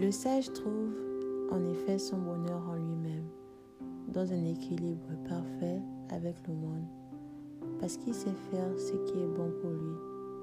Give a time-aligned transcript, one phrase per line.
[0.00, 0.94] Le sage trouve
[1.50, 3.26] en effet son bonheur en lui-même,
[4.06, 6.86] dans un équilibre parfait avec le monde,
[7.80, 9.96] parce qu'il sait faire ce qui est bon pour lui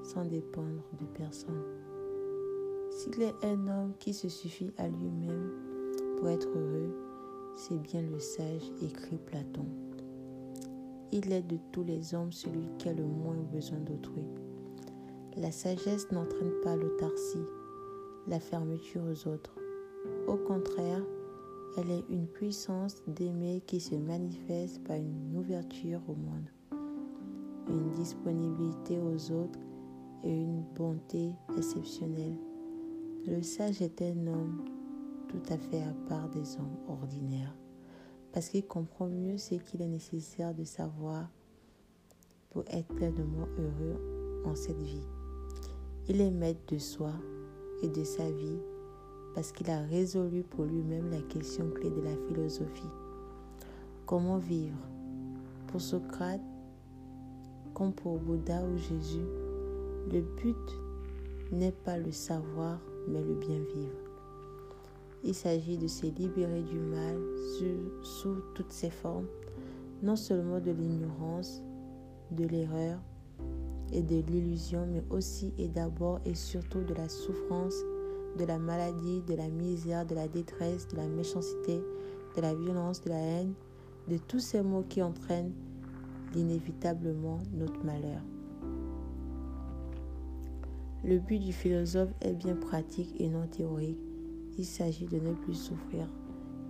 [0.04, 1.62] sans dépendre de personne.
[2.90, 5.50] S'il est un homme qui se suffit à lui-même
[6.18, 6.94] pour être heureux,
[7.56, 9.64] c'est bien le sage, écrit Platon.
[11.12, 14.26] Il est de tous les hommes celui qui a le moins besoin d'autrui.
[15.38, 17.46] La sagesse n'entraîne pas l'autarcie,
[18.28, 19.54] la fermeture aux autres.
[20.26, 21.02] Au contraire,
[21.76, 26.48] elle est une puissance d'aimer qui se manifeste par une ouverture au monde,
[27.68, 29.58] une disponibilité aux autres
[30.24, 32.36] et une bonté exceptionnelle.
[33.26, 34.64] Le sage est un homme
[35.28, 37.54] tout à fait à part des hommes ordinaires,
[38.32, 41.28] parce qu'il comprend mieux ce qu'il est nécessaire de savoir
[42.50, 45.06] pour être pleinement heureux en cette vie.
[46.08, 47.12] Il est maître de soi
[47.82, 48.58] et de sa vie
[49.34, 52.88] parce qu'il a résolu pour lui-même la question clé de la philosophie.
[54.06, 54.78] Comment vivre?
[55.66, 56.40] Pour Socrate,
[57.74, 59.26] comme pour Bouddha ou Jésus,
[60.10, 60.56] le but
[61.52, 63.98] n'est pas le savoir, mais le bien vivre.
[65.22, 67.18] Il s'agit de se libérer du mal
[67.58, 69.26] sous, sous toutes ses formes,
[70.02, 71.62] non seulement de l'ignorance,
[72.30, 72.98] de l'erreur
[73.92, 77.74] et de l'illusion, mais aussi et d'abord et surtout de la souffrance
[78.36, 81.80] de la maladie, de la misère, de la détresse, de la méchanceté,
[82.36, 83.54] de la violence, de la haine,
[84.08, 85.52] de tous ces mots qui entraînent
[86.34, 88.20] inévitablement notre malheur.
[91.04, 93.98] Le but du philosophe est bien pratique et non théorique.
[94.58, 96.08] Il s'agit de ne plus souffrir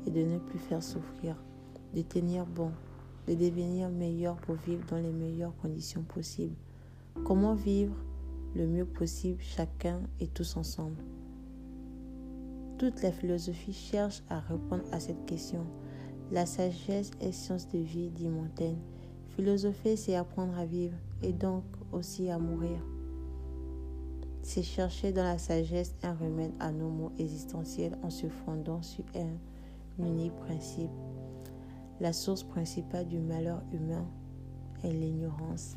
[0.06, 1.37] et de ne plus faire souffrir,
[1.94, 2.70] de tenir bon,
[3.27, 6.55] de devenir meilleur pour vivre dans les meilleures conditions possibles.
[7.25, 7.97] Comment vivre
[8.55, 11.03] le mieux possible chacun et tous ensemble?
[12.78, 15.65] Toute la philosophie cherche à répondre à cette question.
[16.31, 18.78] La sagesse est science de vie, dit Montaigne.
[19.31, 22.78] Philosopher, c'est apprendre à vivre et donc aussi à mourir.
[24.43, 29.05] C'est chercher dans la sagesse un remède à nos maux existentiels en se fondant sur
[29.16, 30.91] un unique principe.
[32.00, 34.06] La source principale du malheur humain
[34.84, 35.76] est l'ignorance.